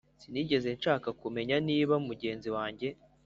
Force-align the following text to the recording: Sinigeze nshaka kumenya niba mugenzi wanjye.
Sinigeze 0.21 0.69
nshaka 0.77 1.09
kumenya 1.21 1.55
niba 1.67 1.95
mugenzi 2.07 2.49
wanjye. 2.55 2.87